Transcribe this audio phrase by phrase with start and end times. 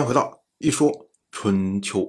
[0.00, 2.08] 然回到一说春秋，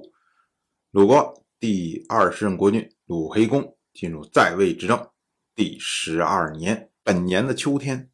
[0.92, 5.10] 鲁国第二十任国君鲁黑公进入在位执政
[5.54, 8.08] 第十二年，本年的秋天，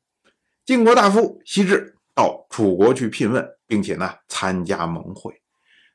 [0.67, 5.33] 晋国大夫西至到楚国去聘问，并且呢参加盟会。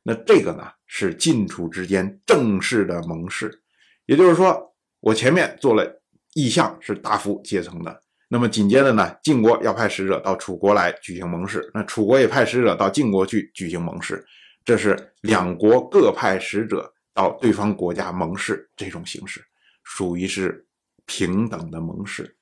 [0.03, 3.63] 那这个呢是晋楚之间正式的盟誓，
[4.05, 6.01] 也就是说，我前面做了
[6.35, 8.01] 意向是大夫阶层的。
[8.33, 14.25] 那么紧接着呢，晋国要派使者到楚国来举行盟誓，那楚国也派使者到晋国去举行盟誓，
[14.65, 19.45] 这是两国各派使者到对方国家盟誓这种形式，
[19.83, 20.65] 属于是
[21.05, 22.35] 平等的盟誓。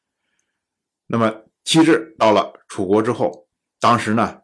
[1.08, 3.50] 那么七至到了楚国之后，
[3.82, 4.44] 当时呢，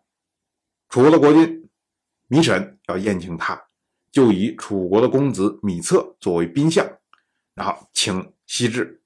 [0.89, 1.69] 楚国的国君
[2.27, 3.67] 米沈要宴请他，
[4.11, 6.85] 就以楚国的公子米策作为宾相，
[7.53, 9.01] 然后请西至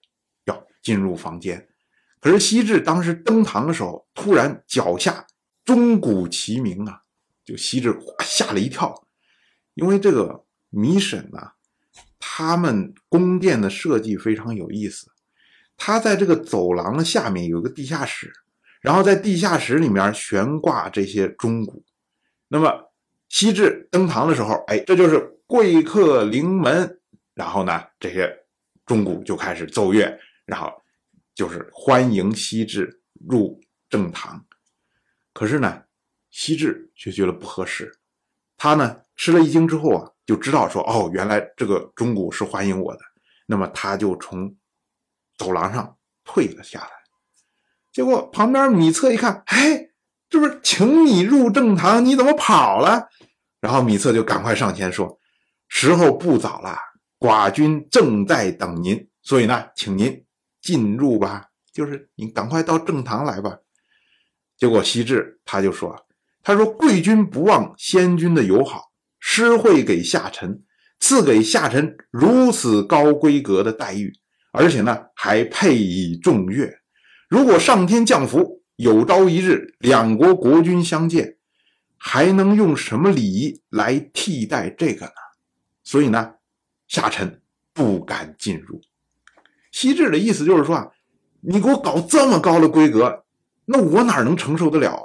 [0.46, 1.68] 要进入房间。
[2.22, 5.26] 可是西至当时登堂的时候，突然脚下
[5.66, 7.02] 钟鼓齐鸣啊，
[7.44, 9.08] 就西至吓了一跳，
[9.74, 11.54] 因为这个米沈呐，
[12.20, 15.08] 他们宫殿的设计非常有意思，
[15.76, 18.32] 他在这个走廊的下面有个地下室，
[18.82, 21.84] 然后在地下室里面悬挂这些钟鼓，
[22.50, 22.92] 那么
[23.30, 27.00] 西至登堂的时候，哎，这就是贵客临门，
[27.34, 28.46] 然后呢，这些
[28.86, 30.81] 钟鼓就开始奏乐，然后。
[31.42, 34.46] 就是欢迎西至入正堂，
[35.34, 35.82] 可是呢，
[36.30, 37.92] 西至却觉得不合适。
[38.58, 43.00] 他呢吃了一惊之后啊，就知道说哦，原来这个钟鼓是欢迎我的。
[43.48, 44.56] 那么他就从
[45.36, 46.92] 走廊上退了下来。
[47.92, 49.90] 结果旁边米策一看，哎，
[50.30, 53.10] 这不是请你入正堂，你怎么跑了？
[53.60, 55.20] 然后米策就赶快上前说
[55.68, 56.78] ：“时候不早了，
[57.18, 60.24] 寡君正在等您，所以呢，请您。”
[60.62, 63.58] 进入吧，就是你赶快到正堂来吧。
[64.58, 66.06] 结果西至他就说
[66.44, 70.64] ：“他说贵君不忘先君的友好，施惠给下臣，
[71.00, 74.14] 赐给下臣如此高规格的待遇，
[74.52, 76.72] 而且呢还配以重乐。
[77.28, 81.38] 如果上天降福，有朝一日两国国君相见，
[81.98, 85.12] 还能用什么礼仪来替代这个呢？
[85.84, 86.36] 所以呢，
[86.88, 87.42] 下臣
[87.74, 88.80] 不敢进入。”
[89.72, 90.88] 西至的意思就是说啊，
[91.42, 93.24] 你给我搞这么高的规格，
[93.66, 95.04] 那我哪能承受得了啊？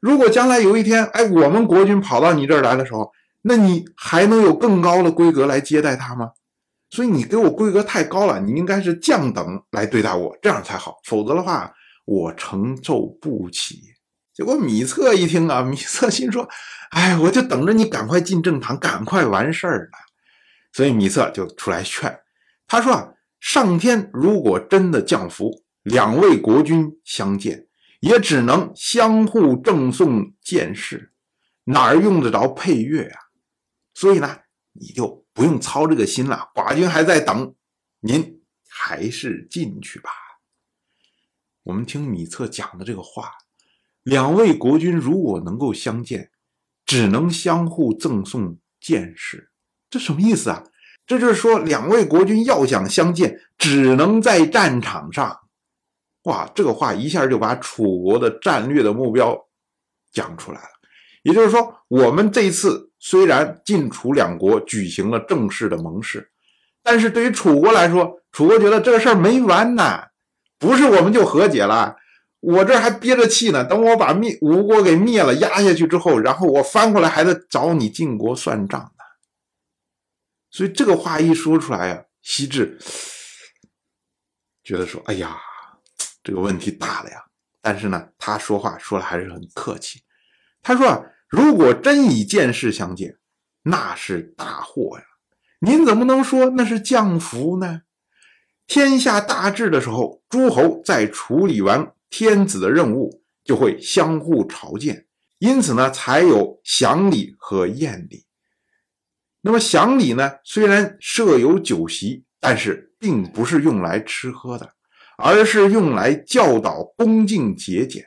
[0.00, 3.10] 如果将来有一天，哎，我们国君跑到你这儿来的时候，
[3.42, 6.30] 那你还能有更高的规格来接待他吗？
[6.90, 10.96] 所以你给我规格太高了，你应该是降等来对待我，这样才好。
[11.04, 11.72] 否则的话，
[12.04, 13.80] 我承受不起。
[14.32, 16.48] 结果米策一听啊，米策心说，
[16.90, 19.98] 哎，我就等着你赶快进正堂，赶快完事儿呢。
[20.72, 22.18] 所以米策就出来劝
[22.66, 23.08] 他说啊。
[23.40, 27.68] 上天如果真的降福，两位国君相见，
[28.00, 31.12] 也只能相互赠送剑士，
[31.64, 33.20] 哪儿用得着配乐啊？
[33.94, 34.40] 所以呢，
[34.72, 36.50] 你就不用操这个心了。
[36.54, 37.54] 寡君还在等，
[38.00, 40.10] 您还是进去吧。
[41.62, 43.32] 我们听米策讲的这个话，
[44.02, 46.30] 两位国君如果能够相见，
[46.84, 49.50] 只能相互赠送剑士，
[49.90, 50.64] 这什么意思啊？
[51.06, 55.38] 这就是说，两位国君要想相见，只能在战场上。
[56.24, 59.38] 哇，这个话一下就把楚国的战略的目标
[60.12, 60.68] 讲出来了。
[61.22, 66.28] 也就是说，我们这一次虽然晋楚两国举行了正式的盟誓，
[66.82, 70.00] 但是对于楚国来说，楚国觉得这个事儿没完呢，
[70.58, 71.94] 不是我们就和解了，
[72.40, 73.64] 我这还憋着气呢。
[73.64, 78.92] 等我把灭吴国给灭了、压下去之后，然后我翻过来还得找你晋国算账。
[80.56, 82.78] 所以这个话一说出来呀，西至
[84.64, 85.36] 觉得说：“哎呀，
[86.24, 87.22] 这个问题大了呀。”
[87.60, 90.00] 但是呢，他说话说的还是很客气。
[90.62, 93.18] 他说：“啊，如果真以剑士相见，
[93.64, 95.04] 那是大祸呀！
[95.60, 97.82] 您怎么能说那是降福呢？
[98.66, 105.06] 天下大治的时候，诸侯在处理完天子的任务，就会相互朝见，
[105.36, 108.24] 因此呢，才有祥礼和宴礼。”
[109.46, 110.32] 那么享礼呢？
[110.42, 114.72] 虽然设有酒席，但是并不是用来吃喝的，
[115.18, 118.06] 而是用来教导恭敬节俭。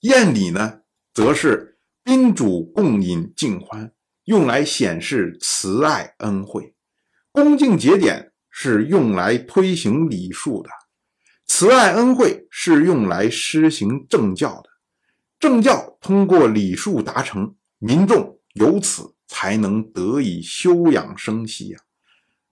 [0.00, 0.80] 宴礼呢，
[1.14, 3.92] 则是宾主共饮尽欢，
[4.24, 6.74] 用来显示慈爱恩惠。
[7.30, 10.70] 恭敬节俭是用来推行礼数的，
[11.46, 14.68] 慈爱恩惠是用来施行政教的。
[15.38, 19.14] 政教通过礼数达成，民众由此。
[19.30, 21.78] 才能得以休养生息呀！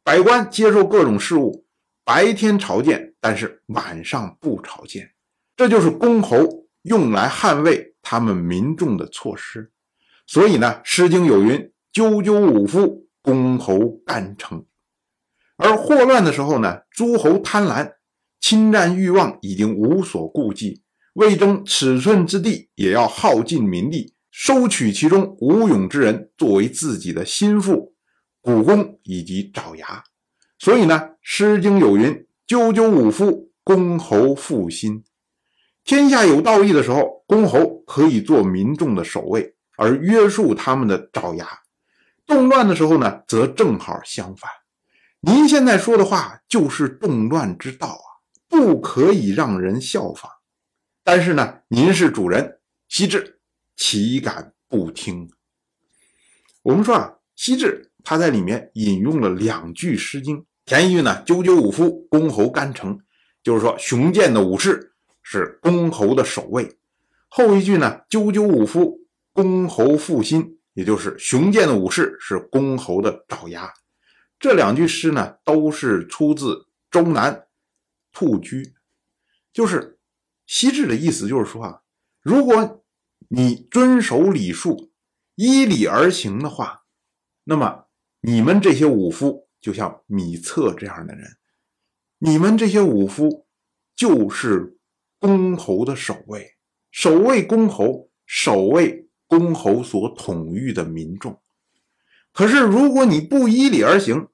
[0.04, 1.66] 百官接受各种事务，
[2.04, 5.10] 白天朝见，但是晚上不朝见，
[5.56, 9.72] 这就是公侯用来捍卫他们民众的措施。
[10.24, 14.64] 所以呢，《诗经》有云：“赳赳武夫，公侯干城。”
[15.58, 17.94] 而祸乱的时候呢，诸侯贪婪，
[18.40, 20.84] 侵占欲望，已经无所顾忌，
[21.14, 27.96] 为争尺寸之地，也要耗尽民力，收取其中无勇之人作为自己的心腹、
[28.40, 30.04] 股肱以及爪牙。
[30.60, 35.02] 所以呢，《诗经》有云：“赳赳武夫，公侯复心。”
[35.82, 39.56] 天下有道义的时候，公侯可以做民众的守卫。
[39.76, 41.44] 而约束他们的爪牙，
[42.24, 44.48] 动乱的时候呢，则正好相反。
[45.20, 48.06] 您现在说的话就是动乱之道啊，
[48.48, 50.30] 不可以让人效仿。
[51.02, 53.37] 但是呢，您是主人，羲之
[53.78, 55.30] 岂敢不听？
[56.62, 60.36] 我们说啊，羲之他在里面引用了两句《诗经》，
[60.66, 62.98] 前一句呢，“赳赳武夫，公侯干城”，
[63.42, 64.92] 就是说雄健的武士
[65.22, 66.64] 是公侯的守卫；
[67.28, 68.98] 后一句呢，“赳赳武夫”。
[69.32, 73.72] 公侯复心，也就是雄健的武士是公侯的爪牙。
[74.40, 76.54] 这两句诗呢，都是出自
[76.90, 77.32] 《周南·
[78.12, 78.62] 兔居》，
[79.52, 80.00] 就是
[80.44, 81.82] 西至的意思，就是说啊，
[82.20, 82.84] 如果
[83.28, 84.90] 你遵守礼数，
[85.36, 86.82] 依礼而行的话，
[87.44, 87.86] 那么
[88.20, 91.36] 你们这些武夫就像米策这样的人，
[92.18, 93.46] 你们这些武夫
[93.94, 94.76] 就是
[95.18, 96.56] 公侯的守卫，
[96.90, 99.06] 守卫公侯，守卫。
[99.30, 101.38] 公侯所统御的民众，
[102.32, 104.28] 可是如果你不依礼而行，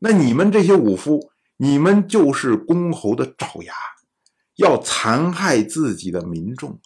[0.00, 3.72] 那你们这些武夫，你们就是公侯的爪牙，
[4.56, 6.80] 要残害自己的民众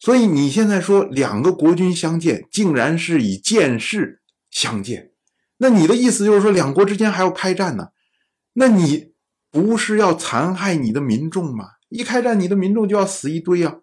[0.00, 4.20] 所以你现在说两个国君相见，竟然是以剑士
[4.50, 5.12] 相见，
[5.58, 7.90] 那你的意思就是说两国之间还要开战呢？
[8.54, 9.12] 那你
[9.52, 11.66] 不是要残害你的民众吗？
[11.90, 13.76] 一开战，你的民众就要死一堆啊！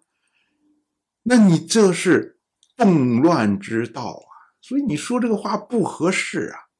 [1.22, 2.34] 那你这是？
[2.76, 4.30] 动乱之道啊，
[4.60, 6.70] 所以你说这个话不合适啊。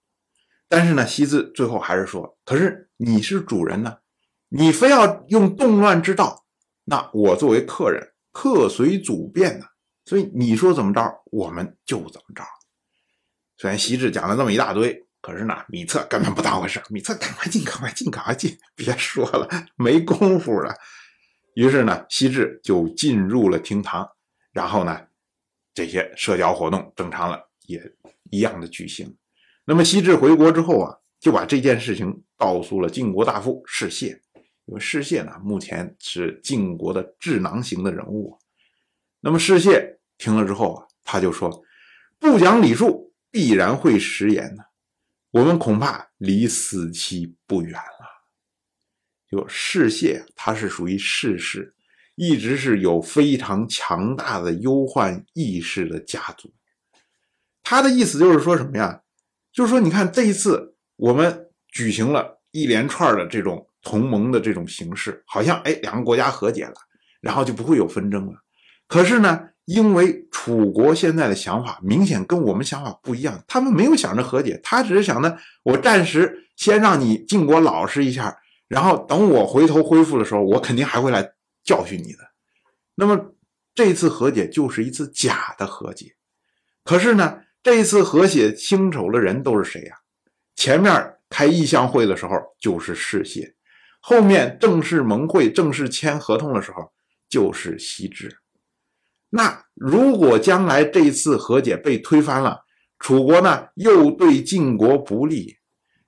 [0.69, 3.97] 但是呢，西子最后还是说：“可是你是主人呢，
[4.49, 6.45] 你非要用动乱之道，
[6.85, 9.67] 那我作为客人，客随主便呢。
[10.05, 12.45] 所以你说怎么着，我们就怎么着。”
[13.59, 16.81] 虽然西子讲了这么一大堆，可是呢，米策根本不当回事。
[16.89, 20.73] 米策赶快进，赶快进，赶快进，别说了，没工夫了。
[21.55, 24.09] 于是呢，西至就进入了厅堂，
[24.53, 25.01] 然后呢。
[25.75, 27.81] 这些社交活动正常了，也
[28.33, 29.17] 一样的举行。
[29.65, 34.19] 那么西至回国之后啊，就把这件事情告诉了晋国大夫士燮，
[34.69, 38.39] 因为士燮呢目前是晋国的智囊型的人物。
[39.21, 41.65] 那么士燮听了之后啊，他就说
[42.21, 44.63] ：“不讲礼数，必然会食言呢。
[45.31, 48.07] 我们恐怕离死期不远了。”
[49.31, 51.75] 就士燮，他是属于士氏。
[52.15, 56.53] 一直是有非常强大的忧患意识的家族。
[57.63, 59.03] 他的意思就是说什么呀？
[59.53, 66.75] 就是说，你看这一次我们举行了一连串的这种同盟的这种形式，好像哎两个国家和解了，
[67.21, 68.35] 然后就不会有纷争了。
[68.87, 78.37] 可是呢，因为楚国现在的想法明显跟我们想法不一样，他们没有想着和解，他只是想呢，我暂时先让你晋国老实一下，
[78.69, 81.33] 然后等我回头恢复的时候，我肯定还会来。
[81.65, 82.21] 教训你的，
[82.95, 83.35] 那么
[83.75, 86.15] 这次和解就是一次假的和解。
[86.83, 89.97] 可是呢，这一次和解清楚的人都是谁呀？
[90.57, 93.53] 前面开意向会的时候就是士燮，
[94.01, 96.93] 后面正式盟会、正式签合同的时候
[97.29, 98.39] 就是羲之。
[99.31, 102.65] 那如果将来这一次和解被推翻了，
[102.99, 105.59] 楚国呢又对晋国不利，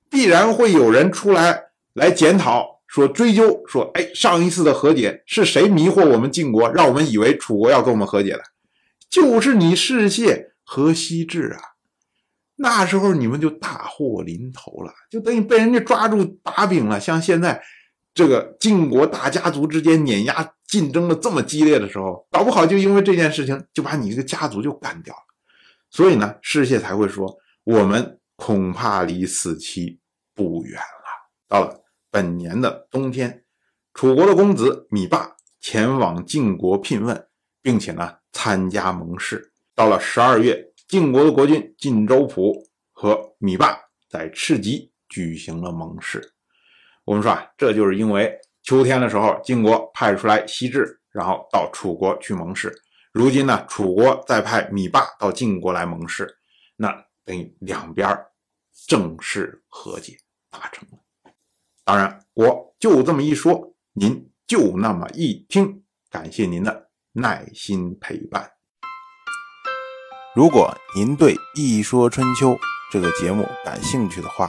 [0.09, 2.81] 必然会有人出来来检讨。
[2.87, 8.43] 说追究说，哎，上一次的和解是谁迷惑我们晋国，让我们以为楚国要跟我们和解的？
[9.09, 11.61] 就是你世燮和羲之啊！
[12.57, 16.99] 那时候你们就大祸临头了，就等于被人家抓住把柄了。
[16.99, 17.63] 像现在
[18.21, 25.23] 这个晋国大家族之间碾压竞争的这么激烈的时候，搞不好就因为这件事情就把你这个家族就干掉了。
[25.89, 27.35] 所以呢，士燮才会说，
[27.65, 29.99] 我们恐怕离死期
[30.35, 31.31] 不远了。
[31.49, 31.83] 到了。
[32.13, 33.45] 本年的冬天，
[33.95, 37.27] 楚国的公子芈霸前往晋国聘问，
[37.63, 39.53] 并且呢参加盟誓。
[39.75, 43.79] 到了十二月，晋国的国君晋州蒲和芈霸
[44.11, 46.35] 在赤棘举行了盟誓。
[47.11, 52.73] 我们说啊，这就是因为秋天的时候，晋国派出来西至，然后到楚国去盟誓。
[53.11, 56.33] 如今呢，楚国再派芈霸到晋国来盟誓，
[56.77, 58.17] 那等于两边
[58.87, 60.19] 正式和解
[60.51, 60.99] 达成了。
[61.85, 65.83] 当然，我就这么一说，您就那么一听。
[66.13, 68.49] 感谢您的耐心陪伴。
[70.37, 72.53] 如果您对《一说春秋》
[72.93, 74.49] 这个节目感兴趣的话，